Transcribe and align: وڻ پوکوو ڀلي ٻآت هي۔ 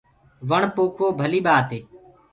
وڻ 0.49 0.61
پوکوو 0.75 1.07
ڀلي 1.19 1.39
ٻآت 1.45 1.67
هي۔ 1.75 1.81